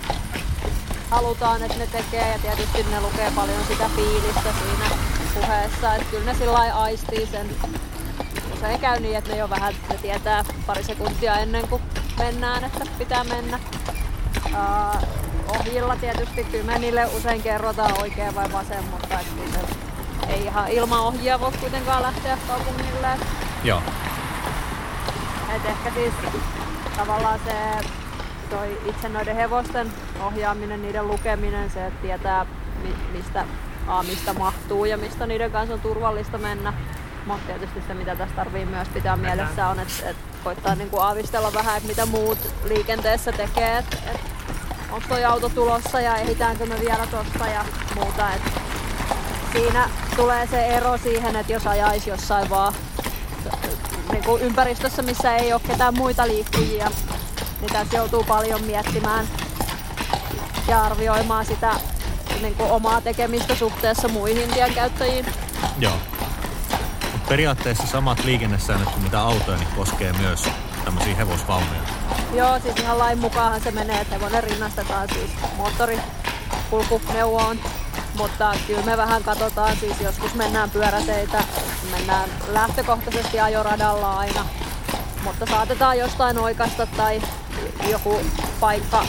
halutaan, 1.10 1.64
että 1.64 1.78
ne 1.78 1.88
tekee. 1.88 2.32
Ja 2.34 2.40
tietysti 2.40 2.84
ne 2.92 3.02
lukee 3.02 3.32
paljon 3.36 3.66
sitä 3.68 3.90
fiilistä 3.96 4.54
siinä 4.64 4.96
puheessa. 5.34 5.96
Että 5.96 6.08
kyllä 6.12 6.26
ne 6.26 6.38
sillä 6.38 6.54
lailla 6.54 6.84
aistii 6.84 7.26
sen. 7.26 7.50
Usein 8.54 8.80
käy 8.80 9.00
niin, 9.00 9.18
että 9.18 9.30
ne 9.30 9.38
jo 9.38 9.50
vähän 9.50 9.76
ne 9.90 9.98
tietää 9.98 10.46
pari 10.68 10.84
sekuntia 10.84 11.36
ennen 11.36 11.68
kuin 11.68 11.82
mennään, 12.20 12.64
että 12.64 12.86
pitää 12.98 13.24
mennä. 13.24 13.60
Ää, 14.56 15.02
ohjilla 15.60 15.96
tietysti 15.96 16.44
kyllä 16.44 16.64
me 16.64 16.80
niille 16.80 17.06
usein 17.06 17.42
kerrotaan 17.42 18.02
oikein 18.02 18.36
vai 18.36 18.52
vasen, 18.54 18.84
mutta 18.84 19.20
et 19.20 19.28
ei 20.28 20.44
ihan 20.44 20.68
ilman 20.68 21.00
ohjia 21.00 21.40
voi 21.40 21.52
kuitenkaan 21.52 22.04
lähteä 22.04 22.38
kaupungille. 22.48 23.08
Joo. 23.64 23.82
Et 25.56 25.66
ehkä 25.66 25.92
siis 25.94 26.14
tavallaan 26.98 27.40
se 27.46 27.54
toi 28.50 28.82
itse 28.86 29.10
noiden 29.10 29.36
hevosten 29.36 29.94
ohjaaminen, 30.24 30.82
niiden 30.82 31.08
lukeminen, 31.08 31.70
se, 31.70 31.88
että 31.88 32.02
tietää 32.02 32.46
mi- 32.84 33.18
mistä 33.18 33.46
A, 33.88 34.04
mistä 34.04 34.34
mahtuu 34.34 34.86
ja 34.86 34.98
mistä 34.98 35.26
niiden 35.26 35.52
kanssa 35.52 35.74
on 35.74 35.82
turvallista 35.82 36.38
mennä. 36.38 36.74
Mutta 37.26 37.48
tietysti 37.48 37.84
se, 37.88 37.94
mitä 37.94 38.16
tässä 38.16 38.36
tarvii 38.36 38.66
myös 38.66 38.88
pitää 38.88 39.16
mielessä 39.16 39.68
on, 39.68 39.80
että 39.80 40.10
et 40.10 40.18
koittaa 40.44 40.76
niinku 40.76 41.00
aavistella 41.00 41.54
vähän, 41.54 41.78
että 41.78 41.90
mitä 41.90 42.06
muut 42.06 42.38
liikenteessä 42.64 43.32
tekee. 43.32 43.78
Että 43.78 43.98
et, 44.12 44.22
onko 44.94 45.08
toi 45.08 45.26
auto 45.26 45.50
tulossa 45.50 46.02
ja 46.02 46.16
ehditäänkö 46.16 46.66
me 46.66 46.80
vielä 46.80 47.08
tosta 47.08 47.48
ja 47.48 47.66
muuta. 47.96 48.34
Et 48.34 48.42
siinä 49.52 49.90
tulee 50.16 50.48
se 50.48 50.66
ero 50.66 50.98
siihen, 50.98 51.36
että 51.36 51.54
jos 51.54 51.68
ajaisi 51.68 52.10
jossain 52.10 52.50
vaan 52.50 52.74
niin 54.12 54.24
kuin 54.24 54.42
ympäristössä, 54.42 55.02
missä 55.02 55.36
ei 55.36 55.54
ole 55.54 55.62
ketään 55.68 55.98
muita 55.98 56.28
liikkujia, 56.28 56.92
niin 57.62 57.74
tässä 57.74 57.98
joutuu 57.98 58.24
paljon 58.24 58.64
miettimään 58.64 59.28
ja 60.68 60.84
arvioimaan 60.84 61.46
sitä 61.46 61.74
niin 62.42 62.56
kuin 62.56 62.72
omaa 62.72 63.02
tekemistä 63.02 63.56
suhteessa 63.56 64.08
muihin 64.08 64.50
tienkäyttäjiin. 64.50 65.26
Joo. 65.80 65.98
Periaatteessa 67.30 67.88
samat 67.88 68.24
liikennesäännöt 68.24 68.90
kuin 68.90 69.04
mitä 69.04 69.22
autoja, 69.22 69.58
niin 69.58 69.76
koskee 69.76 70.14
myös 70.14 70.50
tämmöisiä 70.86 71.16
hevosvaunuja. 71.16 71.80
Joo, 72.34 72.60
siis 72.60 72.76
ihan 72.76 73.00
lain 73.00 73.20
mukaan 73.20 73.62
se 73.62 73.72
menee, 73.72 74.02
että 74.02 74.16
hevonen 74.16 74.44
rinnastetaan 74.44 75.08
siis 75.14 75.32
moottorikulkuneuvoon. 75.58 77.60
Mutta 78.18 78.54
kyllä 78.68 78.82
me 78.82 78.98
vähän 78.98 79.24
katsotaan, 79.24 79.78
siis 79.78 80.02
joskus 80.02 80.36
mennään 80.36 80.70
pyöräteitä, 80.70 81.44
mennään 81.92 82.30
lähtökohtaisesti 82.48 83.40
ajoradalla 83.40 84.18
aina. 84.18 84.46
Mutta 85.24 85.46
saatetaan 85.46 85.98
jostain 85.98 86.40
oikasta 86.40 86.86
tai 86.86 87.22
joku 87.90 88.22
paikka, 88.60 89.06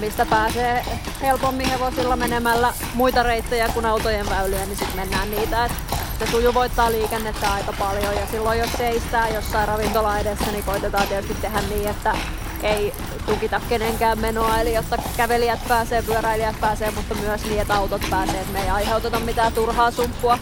mistä 0.00 0.26
pääsee 0.26 0.84
helpommin 1.22 1.68
hevosilla 1.68 2.16
menemällä 2.16 2.72
muita 2.94 3.22
reittejä 3.22 3.68
kuin 3.68 3.86
autojen 3.86 4.30
väyliä, 4.30 4.66
niin 4.66 4.76
sitten 4.76 4.96
mennään 4.96 5.30
niitä. 5.30 5.64
Et 5.64 5.72
se 6.20 6.26
sujuvoittaa 6.30 6.90
liikennettä 6.90 7.52
aika 7.52 7.72
paljon 7.78 8.14
ja 8.14 8.26
silloin 8.30 8.58
jos 8.58 8.72
seistää 8.72 9.28
jossain 9.28 9.68
ravintola 9.68 10.18
edessä, 10.18 10.52
niin 10.52 10.64
koitetaan 10.64 11.08
tietysti 11.08 11.34
tehdä 11.34 11.60
niin, 11.60 11.88
että 11.88 12.16
ei 12.62 12.94
tukita 13.26 13.60
kenenkään 13.68 14.18
menoa, 14.18 14.58
eli 14.58 14.74
jotta 14.74 14.96
kävelijät 15.16 15.68
pääsee, 15.68 16.02
pyöräilijät 16.02 16.60
pääsee, 16.60 16.90
mutta 16.90 17.14
myös 17.14 17.44
niin, 17.44 17.60
että 17.60 17.74
autot 17.74 18.02
pääsee, 18.10 18.40
että 18.40 18.52
me 18.52 18.62
ei 18.62 18.70
aiheuteta 18.70 19.20
mitään 19.20 19.52
turhaa 19.52 19.90
sumppua 19.90 20.38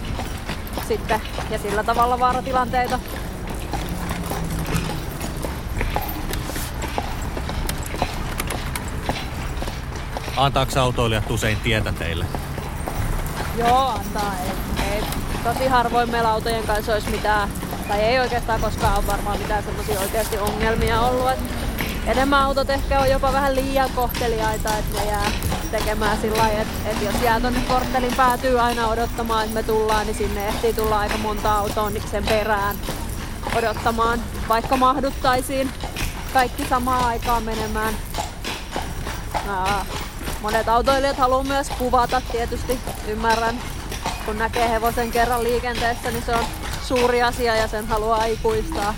sitten 0.89 1.21
ja 1.51 1.59
sillä 1.59 1.85
tavalla 1.85 2.19
vaaratilanteita. 2.19 3.01
Antaako 10.37 10.81
autoilijat 10.81 11.31
usein 11.31 11.57
tietä 11.57 11.93
teille? 11.93 12.27
Joo, 13.57 13.89
antaa. 13.89 14.35
Ei, 14.45 14.93
ei. 14.93 15.28
Tosi 15.45 15.67
harvoin 15.67 16.11
meillä 16.11 16.31
autojen 16.31 16.67
kanssa 16.67 16.93
olisi 16.93 17.11
mitään, 17.11 17.49
tai 17.89 18.01
ei 18.01 18.21
oikeastaan 18.21 18.61
koskaan 18.61 18.97
ole 18.97 19.07
varmaan 19.07 19.39
mitään 19.39 19.65
semmoisia 19.65 20.01
oikeasti 20.01 20.39
ongelmia 20.39 21.01
ollut. 21.01 21.31
Et 21.31 21.39
enemmän 22.07 22.43
autot 22.43 22.71
ehkä 22.71 23.01
on 23.01 23.11
jopa 23.11 23.33
vähän 23.33 23.55
liian 23.55 23.91
kohteliaita, 23.95 24.79
että 24.79 25.01
ne 25.01 25.11
jää 25.11 25.31
tekemään 25.71 26.19
sillä 26.21 26.39
lailla, 26.39 26.61
että, 26.61 26.91
että 26.91 27.05
jos 27.05 27.23
jää 27.23 27.41
tonne 27.41 27.61
korttelin 27.69 28.17
päätyy 28.17 28.61
aina 28.61 28.89
odottamaan, 28.89 29.43
että 29.45 29.55
me 29.55 29.63
tullaan, 29.63 30.07
niin 30.07 30.17
sinne 30.17 30.49
ehtii 30.49 30.73
tulla 30.73 30.99
aika 30.99 31.19
monta 31.19 31.53
autoa 31.53 31.91
niin 31.91 32.09
sen 32.11 32.25
perään 32.25 32.77
odottamaan, 33.57 34.21
vaikka 34.49 34.77
mahduttaisiin 34.77 35.71
kaikki 36.33 36.67
samaan 36.69 37.05
aikaan 37.05 37.43
menemään. 37.43 37.95
Ää, 39.49 39.87
monet 40.43 40.69
autoilijat 40.69 41.17
haluaa 41.17 41.45
myös 41.45 41.69
kuvata 41.79 42.23
tietysti, 42.33 42.79
ymmärrän. 43.09 43.61
Kun 44.29 44.39
näkee 44.39 44.71
hevosen 44.71 45.11
kerran 45.11 45.45
liikenteessä, 45.45 46.11
niin 46.11 46.23
se 46.23 46.35
on 46.35 46.45
suuri 46.83 47.23
asia 47.23 47.57
ja 47.57 47.69
sen 47.69 47.87
haluaa 47.87 48.25
ikuistaa. 48.25 48.95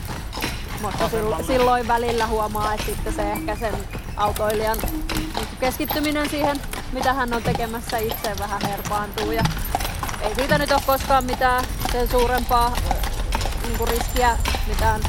Mutta 0.80 1.08
silloin, 1.08 1.46
silloin 1.46 1.88
välillä 1.88 2.26
huomaa, 2.26 2.74
että 2.74 2.86
sitten 2.86 3.12
se 3.12 3.32
ehkä 3.32 3.56
sen 3.56 3.74
autoilijan 4.16 4.78
keskittyminen 5.60 6.30
siihen, 6.30 6.60
mitä 6.92 7.12
hän 7.12 7.34
on 7.34 7.42
tekemässä 7.42 7.98
itse, 7.98 8.38
vähän 8.38 8.60
herpaantuu. 8.68 9.32
Ja 9.32 9.42
ei 10.20 10.34
siitä 10.34 10.58
nyt 10.58 10.72
ole 10.72 10.80
koskaan 10.86 11.24
mitään 11.24 11.64
sen 11.92 12.08
suurempaa 12.08 12.76
niin 13.62 13.78
kuin 13.78 13.88
riskiä, 13.88 14.38
mitään 14.66 15.00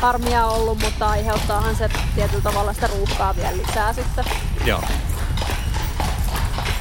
harmia 0.00 0.46
ollut, 0.46 0.82
mutta 0.82 1.08
aiheuttaahan 1.08 1.76
se 1.76 1.88
tietyllä 2.14 2.42
tavalla 2.42 2.72
sitä 2.72 2.86
ruuhkaa 2.86 3.36
vielä 3.36 3.56
lisää 3.56 3.92
sitten. 3.92 4.24
Joo. 4.64 4.82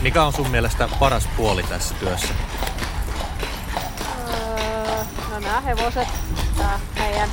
Mikä 0.02 0.24
on 0.24 0.34
sun 0.34 0.50
mielestä 0.50 0.90
paras 1.00 1.28
puoli 1.38 1.64
tässä 1.64 1.96
työssä? 1.96 2.34
Öö, 4.30 5.04
no 5.32 5.37
nämä 5.48 5.62
hevoset, 5.62 6.08
tämä 6.58 6.80
meidän 7.00 7.30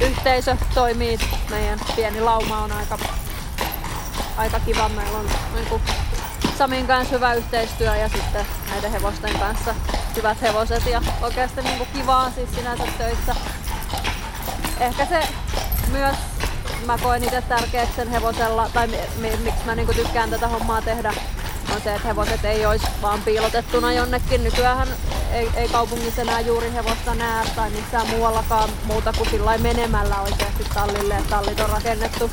yhteisö 0.00 0.56
toimii, 0.74 1.18
meidän 1.50 1.80
pieni 1.96 2.20
lauma 2.20 2.58
on 2.58 2.72
aika, 2.72 2.98
aika 4.36 4.60
kiva. 4.60 4.88
Meillä 4.88 5.18
on 5.18 5.26
niin 5.54 5.66
kuin, 5.66 5.82
Samin 6.58 6.86
kanssa 6.86 7.14
hyvä 7.14 7.34
yhteistyö 7.34 7.96
ja 7.96 8.08
sitten 8.08 8.46
näiden 8.70 8.92
hevosten 8.92 9.38
kanssa 9.38 9.74
hyvät 10.16 10.42
hevoset 10.42 10.86
ja 10.86 11.02
oikeasti 11.22 11.62
niin 11.62 11.76
kuin 11.78 11.88
kivaa 11.92 12.30
siis 12.30 12.54
sinänsä 12.54 12.84
töissä. 12.98 13.34
Ehkä 14.80 15.06
se 15.06 15.28
myös 15.92 16.16
mä 16.86 16.98
koen 16.98 17.24
itse 17.24 17.42
tärkeäksi 17.42 17.96
sen 17.96 18.10
hevosella, 18.10 18.70
tai 18.74 18.86
mi- 18.86 18.96
mi- 19.16 19.36
miksi 19.36 19.66
mä 19.66 19.74
niinku 19.74 19.94
tykkään 19.94 20.30
tätä 20.30 20.48
hommaa 20.48 20.82
tehdä, 20.82 21.14
on 21.74 21.80
se, 21.84 21.94
että 21.94 22.08
hevoset 22.08 22.44
ei 22.44 22.66
olisi 22.66 22.86
vaan 23.02 23.22
piilotettuna 23.22 23.92
jonnekin. 23.92 24.44
Nykyään 24.44 24.88
ei, 25.32 25.50
ei 25.56 25.68
kaupungissa 25.68 26.22
enää 26.22 26.40
juuri 26.40 26.72
hevosta 26.72 27.14
näe 27.14 27.46
tai 27.56 27.70
missään 27.70 28.08
muuallakaan 28.08 28.70
muuta 28.84 29.12
kuin 29.12 29.30
sillä 29.30 29.58
menemällä 29.58 30.20
oikeasti 30.20 30.64
tallille. 30.74 31.16
Et 31.16 31.28
tallit 31.28 31.60
on 31.60 31.70
rakennettu 31.70 32.30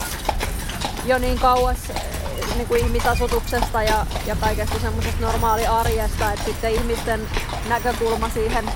jo 1.05 1.17
niin 1.17 1.39
kauas 1.39 1.77
eh, 1.89 2.55
niin 2.55 2.67
kuin 2.67 2.85
ihmisasutuksesta 2.85 3.83
ja, 3.83 4.05
ja 4.25 4.35
kaikesta 4.35 4.79
semmoisesta 4.79 5.21
normaali 5.21 5.67
arjesta, 5.67 6.31
että 6.31 6.45
sitten 6.45 6.71
ihmisten 6.71 7.21
näkökulma 7.69 8.29
siihen, 8.29 8.71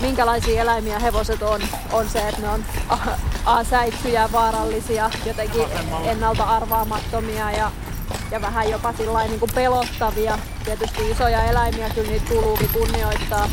minkälaisia 0.00 0.62
eläimiä 0.62 0.98
hevoset 0.98 1.42
on, 1.42 1.60
on 1.92 2.08
se, 2.08 2.28
että 2.28 2.40
ne 2.40 2.48
on 2.48 2.64
a, 2.88 2.98
a 3.46 3.64
säikkyjä, 3.64 4.28
vaarallisia, 4.32 5.10
jotenkin 5.26 5.62
ennalta 6.04 6.44
arvaamattomia 6.44 7.50
ja, 7.50 7.72
ja 8.30 8.40
vähän 8.42 8.70
jopa 8.70 8.94
niin 9.28 9.40
kuin 9.40 9.52
pelottavia. 9.54 10.38
Tietysti 10.64 11.10
isoja 11.10 11.44
eläimiä 11.44 11.90
kyllä 11.90 12.10
niitä 12.10 12.28
kuuluukin 12.28 12.68
kunnioittaa, 12.68 13.48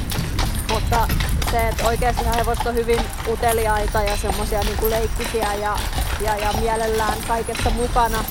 mutta 0.74 1.08
se, 1.52 1.68
että 1.68 1.88
oikeasti 1.88 2.26
hevoset 2.38 2.68
on 2.68 2.76
hyvin 2.76 3.00
uteliaita 3.28 4.04
ja 4.04 4.18
semmoisia 4.18 4.60
niin 4.60 4.90
leikkisiä 4.90 5.54
ja, 5.54 5.78
ja, 6.22 6.36
ja 6.36 6.54
mielellään 6.62 7.18
kaikessa 7.28 7.70
mukana. 7.70 8.24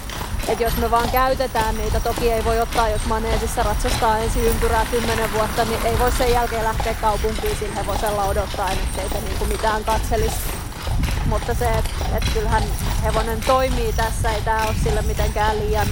Et 0.49 0.61
jos 0.61 0.77
me 0.77 0.91
vaan 0.91 1.11
käytetään 1.11 1.77
niitä, 1.77 2.01
toki 2.01 2.33
ei 2.33 2.45
voi 2.45 2.61
ottaa, 2.61 2.89
jos 2.89 3.07
maneesissa 3.07 3.63
ratsastaa 3.63 4.19
ensi 4.19 4.41
ympyrää 4.41 4.87
10 4.91 5.33
vuotta, 5.33 5.65
niin 5.65 5.87
ei 5.87 5.99
voi 5.99 6.13
sen 6.13 6.31
jälkeen 6.31 6.65
lähteä 6.65 6.95
kaupunkiin 6.95 7.57
sillä 7.57 7.75
hevosella 7.75 8.25
odottaen, 8.25 8.79
ettei 8.79 9.09
se 9.09 9.27
niinku 9.27 9.45
mitään 9.45 9.85
katselisi. 9.85 10.37
Mutta 11.27 11.55
se, 11.55 11.69
että 11.69 11.91
et 12.17 12.25
kyllähän 12.35 12.63
hevonen 13.03 13.41
toimii 13.41 13.93
tässä, 13.93 14.31
ei 14.31 14.43
tämä 14.43 14.65
ole 14.65 14.75
sille 14.85 15.03
mitenkään 15.03 15.59
liian 15.59 15.89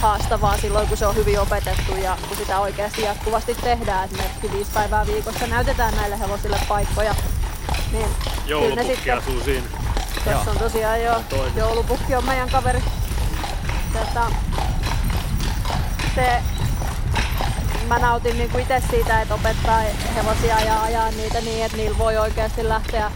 haastavaa 0.00 0.58
silloin, 0.58 0.88
kun 0.88 0.96
se 0.96 1.06
on 1.06 1.14
hyvin 1.14 1.40
opetettu 1.40 1.96
ja 1.96 2.16
kun 2.28 2.36
sitä 2.36 2.58
oikeasti 2.58 3.02
jatkuvasti 3.02 3.54
tehdään. 3.54 4.04
Esimerkiksi 4.04 4.52
viisi 4.52 4.70
päivää 4.74 5.06
viikossa 5.06 5.46
näytetään 5.46 5.96
näille 5.96 6.18
hevosille 6.18 6.60
paikkoja. 6.68 7.14
Niin 7.92 8.06
sitten, 8.86 9.18
asuu 9.18 9.40
siinä. 9.44 9.66
tässä 10.24 10.50
on 10.50 10.58
tosiaan 10.58 11.02
jo 11.02 11.22
joulupukki 11.56 12.14
on 12.14 12.24
meidän 12.24 12.50
kaveri. 12.50 12.82
Tätä, 13.92 14.26
se, 16.14 16.42
mä 17.86 17.98
nautin 17.98 18.38
niinku 18.38 18.58
itse 18.58 18.82
siitä, 18.90 19.22
että 19.22 19.34
opettaa 19.34 19.80
hevosia 20.14 20.60
ja 20.60 20.82
ajaa 20.82 21.10
niitä 21.10 21.40
niin, 21.40 21.64
että 21.64 21.76
niillä 21.76 21.98
voi 21.98 22.16
oikeasti 22.16 22.68
lähteä 22.68 23.10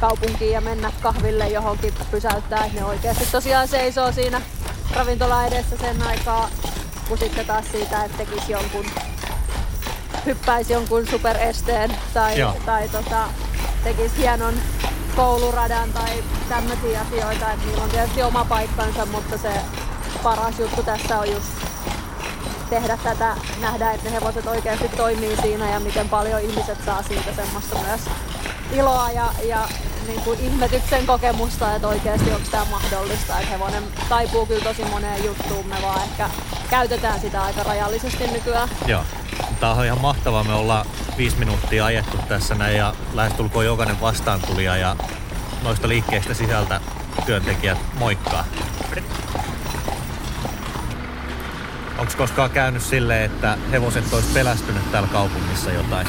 kaupunkiin 0.00 0.52
ja 0.52 0.60
mennä 0.60 0.92
kahville 1.02 1.48
johonkin 1.48 1.94
pysäyttää, 2.10 2.64
että 2.64 2.80
ne 2.80 2.84
oikeasti 2.84 3.26
tosiaan 3.32 3.68
seisoo 3.68 4.12
siinä 4.12 4.40
ravintola 4.96 5.46
edessä 5.46 5.76
sen 5.76 6.02
aikaa, 6.02 6.48
kun 7.08 7.18
sitten 7.18 7.46
taas 7.46 7.64
siitä, 7.72 8.04
että 8.04 8.18
tekisi 8.18 8.52
jonkun, 8.52 8.86
hyppäisi 10.26 10.72
jonkun 10.72 11.06
superesteen 11.06 11.96
tai, 12.14 12.38
Joo. 12.38 12.56
tai 12.66 12.88
tota, 12.88 13.28
tekisi 13.84 14.16
hienon 14.18 14.54
kouluradan 15.16 15.92
tai 15.92 16.24
tämmöisiä 16.48 17.00
asioita, 17.00 17.52
että 17.52 17.66
niillä 17.66 17.84
on 17.84 17.90
tietysti 17.90 18.22
oma 18.22 18.44
paikkansa, 18.44 19.06
mutta 19.06 19.38
se 19.38 19.52
paras 20.22 20.58
juttu 20.58 20.82
tässä 20.82 21.18
on 21.18 21.30
just 21.30 21.46
tehdä 22.70 22.98
tätä, 23.04 23.36
nähdä, 23.60 23.92
että 23.92 24.08
ne 24.08 24.14
hevoset 24.14 24.46
oikeasti 24.46 24.88
toimii 24.88 25.36
siinä 25.36 25.70
ja 25.70 25.80
miten 25.80 26.08
paljon 26.08 26.40
ihmiset 26.40 26.78
saa 26.84 27.02
siitä 27.02 27.34
semmoista 27.36 27.78
myös 27.88 28.00
iloa 28.72 29.10
ja, 29.10 29.32
ja 29.44 29.68
niin 30.06 30.20
kuin 30.20 30.40
ihmetyksen 30.40 31.06
kokemusta, 31.06 31.74
että 31.74 31.88
oikeasti 31.88 32.32
onko 32.32 32.48
tämä 32.50 32.64
mahdollista. 32.64 33.38
Että 33.38 33.50
hevonen 33.50 33.84
taipuu 34.08 34.46
kyllä 34.46 34.64
tosi 34.64 34.84
moneen 34.84 35.24
juttuun, 35.24 35.66
me 35.66 35.76
vaan 35.82 36.02
ehkä 36.02 36.30
käytetään 36.70 37.20
sitä 37.20 37.42
aika 37.42 37.62
rajallisesti 37.62 38.26
nykyään. 38.26 38.68
Joo. 38.86 39.04
Tää 39.60 39.72
on 39.72 39.84
ihan 39.84 40.00
mahtavaa. 40.00 40.44
Me 40.44 40.54
ollaan 40.54 40.86
viisi 41.16 41.36
minuuttia 41.36 41.84
ajettu 41.84 42.18
tässä 42.28 42.54
näin 42.54 42.76
ja 42.76 42.94
lähestulkoon 43.14 43.64
jokainen 43.64 44.00
vastaantulija 44.00 44.76
ja 44.76 44.96
noista 45.62 45.88
liikkeistä 45.88 46.34
sisältä 46.34 46.80
työntekijät 47.26 47.78
moikkaa. 47.98 48.44
Onko 51.98 52.12
koskaan 52.16 52.50
käynyt 52.50 52.82
silleen, 52.82 53.22
että 53.22 53.58
hevoset 53.70 54.12
olisi 54.12 54.28
pelästynyt 54.34 54.92
täällä 54.92 55.08
kaupungissa 55.08 55.70
jotain? 55.70 56.06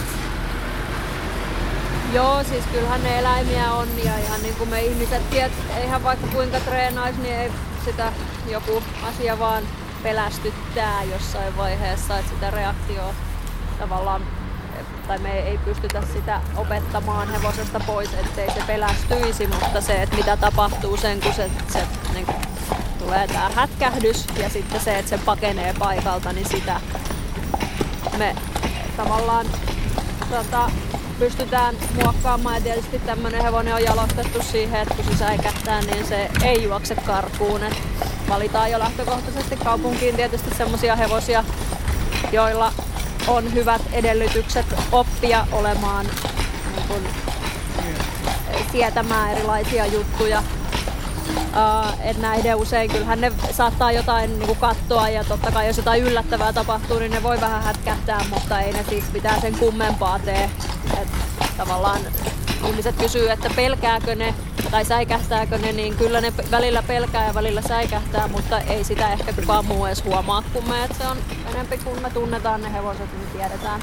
Joo, 2.13 2.43
siis 2.43 2.65
kyllähän 2.71 3.03
ne 3.03 3.19
eläimiä 3.19 3.71
on 3.71 3.87
ja 4.03 4.17
ihan 4.17 4.41
niin 4.41 4.55
kuin 4.55 4.69
me 4.69 4.81
ihmiset 4.81 5.29
tiedät, 5.29 5.51
eihän 5.77 6.03
vaikka 6.03 6.27
kuinka 6.27 6.59
treenaisi, 6.59 7.21
niin 7.21 7.35
ei 7.35 7.51
sitä 7.85 8.13
joku 8.47 8.83
asia 9.03 9.39
vaan 9.39 9.63
pelästyttää 10.03 11.03
jossain 11.03 11.57
vaiheessa, 11.57 12.19
että 12.19 12.31
sitä 12.31 12.51
reaktioa 12.51 13.13
tavallaan 13.79 14.21
tai 15.07 15.19
me 15.19 15.39
ei 15.39 15.57
pystytä 15.57 16.01
sitä 16.13 16.41
opettamaan 16.55 17.31
hevosesta 17.31 17.79
pois, 17.79 18.13
ettei 18.13 18.51
se 18.51 18.63
pelästyisi, 18.67 19.47
mutta 19.47 19.81
se, 19.81 20.01
että 20.01 20.15
mitä 20.15 20.37
tapahtuu 20.37 20.97
sen, 20.97 21.21
kun 21.21 21.33
se, 21.33 21.51
se 21.67 21.87
niin 22.13 22.25
kuin, 22.25 22.37
tulee 22.99 23.27
tämä 23.27 23.49
hätkähdys 23.55 24.27
ja 24.37 24.49
sitten 24.49 24.81
se, 24.81 24.99
että 24.99 25.09
se 25.09 25.17
pakenee 25.25 25.73
paikalta, 25.79 26.33
niin 26.33 26.49
sitä 26.49 26.81
me 28.17 28.35
tavallaan 28.97 29.45
tota, 30.29 30.71
pystytään 31.19 31.75
muokkaamaan 32.03 32.55
ja 32.55 32.61
tietysti 32.61 32.99
tämmöinen 32.99 33.41
hevonen 33.41 33.73
on 33.73 33.83
jalostettu 33.83 34.41
siihen, 34.51 34.81
että 34.81 34.93
kun 34.95 35.05
se 35.05 35.17
säikähtää, 35.17 35.81
niin 35.81 36.05
se 36.05 36.29
ei 36.43 36.63
juokse 36.63 36.95
karkuun. 36.95 37.63
Et 37.63 37.73
valitaan 38.29 38.71
jo 38.71 38.79
lähtökohtaisesti 38.79 39.55
kaupunkiin 39.55 40.15
tietysti 40.15 40.55
semmoisia 40.55 40.95
hevosia, 40.95 41.43
joilla 42.31 42.73
on 43.27 43.53
hyvät 43.53 43.81
edellytykset 43.93 44.65
oppia 44.91 45.47
olemaan 45.51 46.05
niin 46.75 46.87
kun, 46.87 47.01
sietämään 48.71 49.31
erilaisia 49.31 49.85
juttuja. 49.85 50.43
Uh, 51.53 52.05
et 52.05 52.17
näiden 52.17 52.55
usein 52.55 52.91
kyllähän 52.91 53.21
ne 53.21 53.31
saattaa 53.51 53.91
jotain 53.91 54.39
niinku 54.39 54.55
kattoa 54.55 55.09
ja 55.09 55.23
totta 55.23 55.51
kai 55.51 55.67
jos 55.67 55.77
jotain 55.77 56.03
yllättävää 56.03 56.53
tapahtuu, 56.53 56.99
niin 56.99 57.11
ne 57.11 57.23
voi 57.23 57.41
vähän 57.41 57.63
hätkähtää, 57.63 58.25
mutta 58.29 58.61
ei 58.61 58.73
ne 58.73 58.85
siis 58.89 59.11
mitään 59.11 59.41
sen 59.41 59.57
kummempaa 59.57 60.19
tee. 60.19 60.49
Et 61.01 61.07
tavallaan 61.57 62.01
ihmiset 62.67 62.95
kysyy, 62.95 63.29
että 63.29 63.49
pelkääkö 63.55 64.15
ne 64.15 64.33
tai 64.71 64.85
säikähtääkö 64.85 65.57
ne, 65.57 65.71
niin 65.71 65.95
kyllä 65.97 66.21
ne 66.21 66.33
välillä 66.51 66.83
pelkää 66.83 67.27
ja 67.27 67.33
välillä 67.33 67.61
säikähtää, 67.61 68.27
mutta 68.27 68.59
ei 68.59 68.83
sitä 68.83 69.13
ehkä 69.13 69.33
kukaan 69.33 69.65
muu 69.65 69.85
edes 69.85 70.03
huomaa 70.03 70.43
kuin 70.53 70.69
me. 70.69 70.83
Et 70.83 70.95
se 70.97 71.07
on 71.07 71.17
enempi 71.51 71.77
kun 71.77 72.01
me 72.01 72.09
tunnetaan 72.09 72.61
ne 72.61 72.73
hevoset, 72.73 73.13
niin 73.13 73.29
tiedetään 73.37 73.81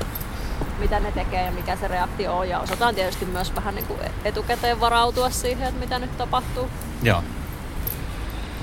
mitä 0.79 1.01
ne 1.01 1.13
tekee 1.13 1.45
ja 1.45 1.51
mikä 1.53 1.77
se 1.77 1.89
reaktio 1.89 2.39
on. 2.39 2.49
Ja 2.49 2.61
osataan 2.61 2.95
tietysti 2.95 3.25
myös 3.25 3.55
vähän 3.55 3.75
niin 3.75 3.87
kuin 3.87 4.01
etukäteen 4.25 4.81
varautua 4.81 5.31
siihen, 5.31 5.69
että 5.69 5.81
mitä 5.81 5.99
nyt 5.99 6.19
tapahtuu. 6.19 6.71
Joo. 7.03 7.23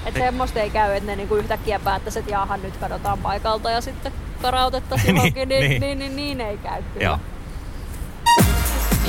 Että 0.08 0.20
semmoista 0.20 0.60
ei 0.60 0.70
käy, 0.70 0.94
että 0.94 1.10
ne 1.10 1.16
niinku 1.16 1.36
yhtäkkiä 1.36 1.80
päättäisi, 1.80 2.20
että 2.20 2.32
jaahan 2.32 2.62
nyt 2.62 2.78
kadotaan 2.78 3.18
paikalta 3.18 3.70
ja 3.70 3.82
sitten 3.82 4.14
karautettaisiin 4.42 5.08
Niin, 5.16 5.16
johonkin, 5.16 5.50
niin, 5.50 5.70
niin. 5.70 5.82
niin, 5.82 6.00
niin, 6.00 6.16
niin, 6.16 6.42
ei 6.42 6.58
käy 6.58 6.84
kyllä. 6.84 7.06
Joo. 7.06 7.20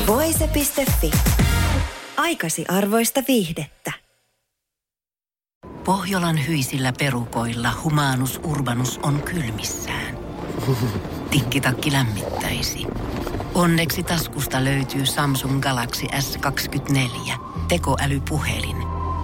Voise.fi. 0.06 1.10
Aikasi 2.16 2.64
arvoista 2.68 3.22
viihdettä. 3.28 3.92
Pohjolan 5.84 6.46
hyisillä 6.46 6.92
perukoilla 6.98 7.72
humanus 7.84 8.40
urbanus 8.44 9.00
on 9.02 9.22
kylmissään. 9.22 10.18
Tikkitakki 11.30 11.92
lämmittäisi. 11.92 12.86
Onneksi 13.54 14.02
taskusta 14.02 14.64
löytyy 14.64 15.06
Samsung 15.06 15.60
Galaxy 15.60 16.06
S24. 16.06 17.32
Tekoälypuhelin. 17.68 18.87